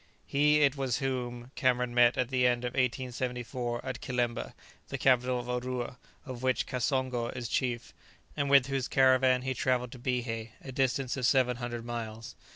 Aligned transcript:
He 0.25 0.61
it 0.63 0.75
was 0.75 0.97
whom 0.97 1.51
Cameron 1.53 1.93
met 1.93 2.17
at 2.17 2.29
the 2.29 2.47
end 2.47 2.63
of 2.65 2.69
1874 2.73 3.85
at 3.85 4.01
Kilemba, 4.01 4.55
the 4.87 4.97
capital 4.97 5.39
of 5.39 5.45
Urua, 5.63 5.97
of 6.25 6.41
which 6.41 6.65
Kasongo 6.65 7.27
is 7.37 7.47
chief, 7.47 7.93
and 8.35 8.49
with 8.49 8.65
whose 8.65 8.87
caravan 8.87 9.43
he 9.43 9.53
travelled 9.53 9.91
to 9.91 9.99
Bihé, 9.99 10.53
a 10.63 10.71
distance 10.71 11.17
of 11.17 11.27
seven 11.27 11.57
hundred 11.57 11.85
miles. 11.85 12.35